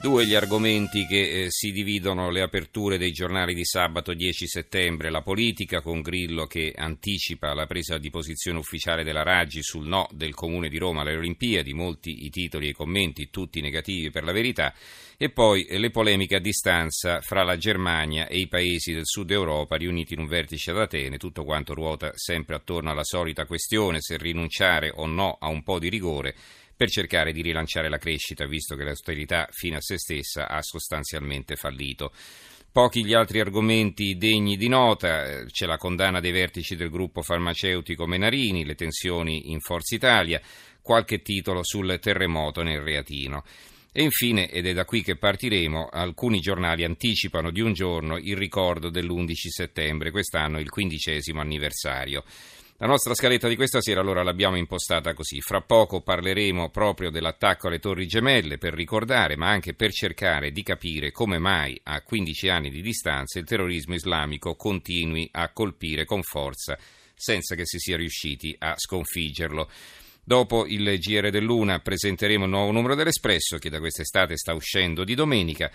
[0.00, 5.10] Due gli argomenti che eh, si dividono le aperture dei giornali di sabato 10 settembre.
[5.10, 10.08] La politica con Grillo che anticipa la presa di posizione ufficiale della Raggi sul no
[10.12, 14.24] del Comune di Roma alle Olimpiadi, molti i titoli e i commenti, tutti negativi per
[14.24, 14.72] la verità.
[15.18, 19.30] E poi eh, le polemiche a distanza fra la Germania e i paesi del sud
[19.30, 21.18] Europa riuniti in un vertice ad Atene.
[21.18, 25.78] Tutto quanto ruota sempre attorno alla solita questione se rinunciare o no a un po'
[25.78, 26.34] di rigore
[26.80, 31.54] per cercare di rilanciare la crescita, visto che l'austerità fino a se stessa ha sostanzialmente
[31.54, 32.10] fallito.
[32.72, 37.20] Pochi gli altri argomenti degni di nota, eh, c'è la condanna dei vertici del gruppo
[37.20, 40.40] farmaceutico Menarini, le tensioni in Forza Italia,
[40.80, 43.44] qualche titolo sul terremoto nel Reatino.
[43.92, 48.38] E infine, ed è da qui che partiremo, alcuni giornali anticipano di un giorno il
[48.38, 52.24] ricordo dell'11 settembre, quest'anno il quindicesimo anniversario.
[52.82, 55.42] La nostra scaletta di questa sera allora l'abbiamo impostata così.
[55.42, 60.62] Fra poco parleremo proprio dell'attacco alle Torri Gemelle per ricordare, ma anche per cercare di
[60.62, 66.22] capire come mai a 15 anni di distanza il terrorismo islamico continui a colpire con
[66.22, 66.78] forza
[67.14, 69.68] senza che si sia riusciti a sconfiggerlo.
[70.22, 75.14] Dopo il GR dell'Una presenteremo il nuovo numero dell'Espresso che da quest'estate sta uscendo di
[75.14, 75.70] domenica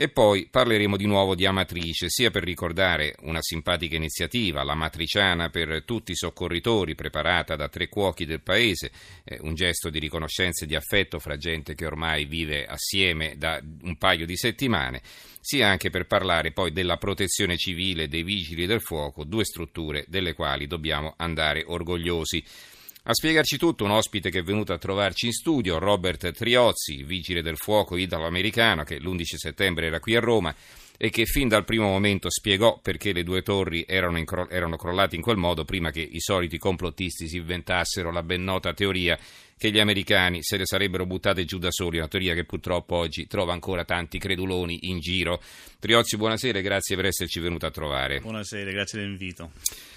[0.00, 5.50] e poi parleremo di nuovo di Amatrice, sia per ricordare una simpatica iniziativa, la matriciana
[5.50, 8.92] per tutti i soccorritori, preparata da tre cuochi del paese,
[9.24, 13.60] eh, un gesto di riconoscenza e di affetto fra gente che ormai vive assieme da
[13.82, 15.02] un paio di settimane,
[15.40, 20.32] sia anche per parlare poi della protezione civile dei vigili del fuoco, due strutture delle
[20.32, 22.44] quali dobbiamo andare orgogliosi.
[23.08, 27.40] A spiegarci tutto un ospite che è venuto a trovarci in studio, Robert Triozzi, vigile
[27.40, 30.54] del fuoco italo-americano che l'11 settembre era qui a Roma
[31.00, 35.14] e che fin dal primo momento spiegò perché le due torri erano, incro- erano crollate
[35.14, 39.16] in quel modo prima che i soliti complottisti si inventassero la ben nota teoria
[39.56, 43.26] che gli americani se le sarebbero buttate giù da soli, una teoria che purtroppo oggi
[43.26, 45.40] trova ancora tanti creduloni in giro.
[45.78, 48.20] Triozzi, buonasera e grazie per esserci venuto a trovare.
[48.20, 49.50] Buonasera, grazie dell'invito.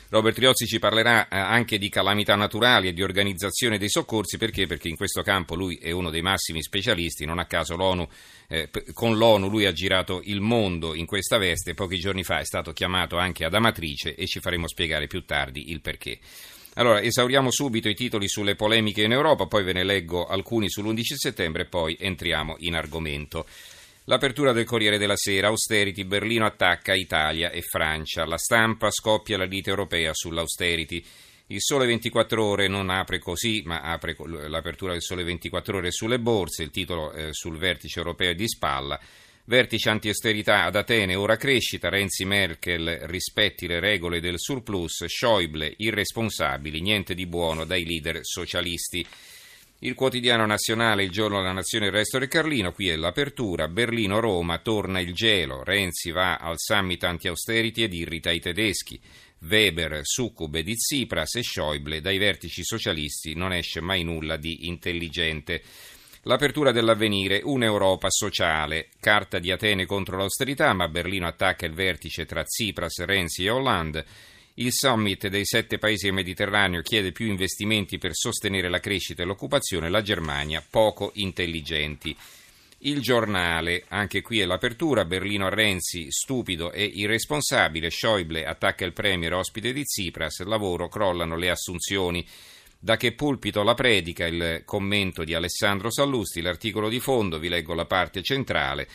[0.09, 4.67] Robert Triozzi ci parlerà eh, anche di calamità naturali e di organizzazione dei soccorsi, perché?
[4.67, 8.05] Perché in questo campo lui è uno dei massimi specialisti, non a caso l'ONU,
[8.49, 12.45] eh, con l'ONU lui ha girato il mondo in questa veste, pochi giorni fa è
[12.45, 16.19] stato chiamato anche ad Amatrice e ci faremo spiegare più tardi il perché.
[16.75, 21.01] Allora, esauriamo subito i titoli sulle polemiche in Europa, poi ve ne leggo alcuni sull'11
[21.15, 23.45] settembre e poi entriamo in argomento.
[24.05, 28.25] L'apertura del Corriere della Sera, austerity, Berlino attacca Italia e Francia.
[28.25, 31.03] La stampa scoppia la lite europea sull'austerity.
[31.47, 34.15] Il Sole 24 Ore non apre così, ma apre
[34.47, 38.99] l'apertura del Sole 24 Ore sulle borse, il titolo eh, sul vertice europeo di spalla.
[39.45, 46.79] Vertice anti-austerità ad Atene, ora crescita, Renzi Merkel rispetti le regole del surplus, Schäuble irresponsabili,
[46.79, 49.05] niente di buono dai leader socialisti.
[49.79, 54.59] Il quotidiano nazionale, il giorno della nazione, il resto del Carlino, qui è l'apertura, Berlino-Roma,
[54.59, 59.01] torna il gelo, Renzi va al summit anti-austerity ed irrita i tedeschi,
[59.39, 65.63] Weber, succube di Tsipras e Schäuble, dai vertici socialisti non esce mai nulla di intelligente.
[66.25, 72.43] L'apertura dell'avvenire, un'Europa sociale, carta di Atene contro l'austerità, ma Berlino attacca il vertice tra
[72.43, 74.05] Tsipras, Renzi e Hollande.
[74.55, 79.25] Il summit dei sette paesi del Mediterraneo chiede più investimenti per sostenere la crescita e
[79.25, 82.15] l'occupazione, la Germania poco intelligenti.
[82.83, 88.93] Il giornale, anche qui è l'apertura, Berlino a Renzi, stupido e irresponsabile, Schäuble attacca il
[88.93, 92.23] premier ospite di Tsipras, lavoro, crollano le assunzioni.
[92.83, 97.75] Da che pulpito la predica, il commento di Alessandro Sallusti, l'articolo di fondo, vi leggo
[97.75, 98.87] la parte centrale.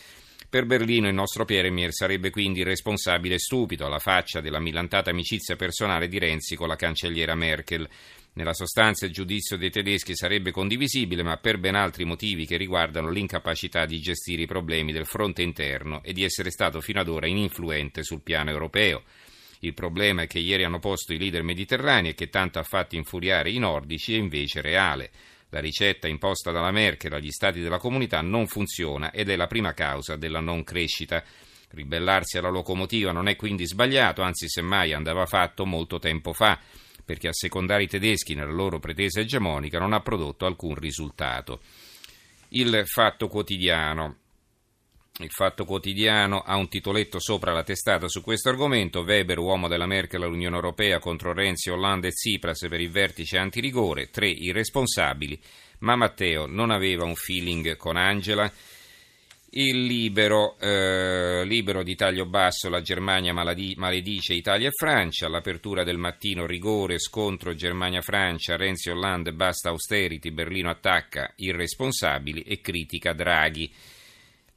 [0.51, 5.55] Per Berlino il nostro Premier sarebbe quindi responsabile e stupido alla faccia della millantata amicizia
[5.55, 7.89] personale di Renzi con la cancelliera Merkel.
[8.33, 13.09] Nella sostanza il giudizio dei tedeschi sarebbe condivisibile, ma per ben altri motivi che riguardano
[13.09, 17.29] l'incapacità di gestire i problemi del fronte interno e di essere stato fino ad ora
[17.29, 19.05] ininfluente sul piano europeo.
[19.61, 23.51] Il problema che ieri hanno posto i leader mediterranei e che tanto ha fatto infuriare
[23.51, 25.11] i nordici è invece reale.
[25.51, 29.73] La ricetta imposta dalla Merkel agli stati della comunità non funziona ed è la prima
[29.73, 31.23] causa della non crescita.
[31.71, 36.59] Ribellarsi alla locomotiva non è quindi sbagliato, anzi semmai andava fatto molto tempo fa,
[37.05, 41.61] perché assecondare i tedeschi nella loro pretesa egemonica non ha prodotto alcun risultato.
[42.49, 44.17] Il fatto quotidiano.
[45.19, 49.01] Il Fatto Quotidiano ha un titoletto sopra la testata su questo argomento.
[49.01, 54.11] Weber, uomo della Merkel all'Unione Europea contro Renzi, Hollande e Tsipras per il vertice antirigore.
[54.11, 55.41] Tre irresponsabili.
[55.79, 58.53] Ma Matteo non aveva un feeling con Angela.
[59.53, 65.97] Il libero, eh, libero di taglio basso, la Germania maledice Italia e Francia, l'apertura del
[65.97, 73.73] mattino rigore, scontro Germania-Francia, Renzi Hollande basta austerity, Berlino attacca irresponsabili e critica Draghi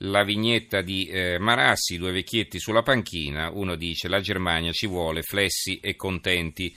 [0.04, 5.24] la vignetta di eh, Marassi, due vecchietti sulla panchina, uno dice la Germania ci vuole
[5.24, 6.74] flessi e contenti.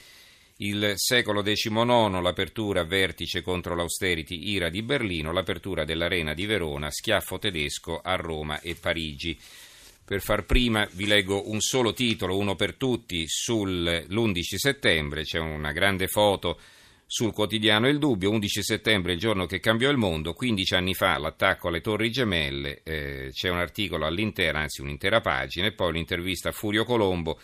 [0.56, 7.38] Il secolo XIX, l'apertura vertice contro l'austerity, ira di Berlino, l'apertura dell'arena di Verona, schiaffo
[7.38, 9.38] tedesco a Roma e Parigi.
[10.04, 15.72] Per far prima vi leggo un solo titolo, uno per tutti, sull'11 settembre, c'è una
[15.72, 16.58] grande foto
[17.14, 21.18] sul quotidiano Il Dubbio, 11 settembre, il giorno che cambiò il mondo, 15 anni fa
[21.18, 26.48] l'attacco alle torri gemelle, eh, c'è un articolo all'interno, anzi un'intera pagina, e poi l'intervista
[26.48, 27.38] a Furio Colombo,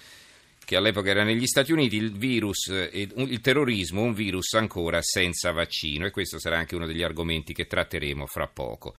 [0.65, 5.53] che all'epoca era negli Stati Uniti, il virus, eh, il terrorismo, un virus ancora senza
[5.53, 8.97] vaccino, e questo sarà anche uno degli argomenti che tratteremo fra poco.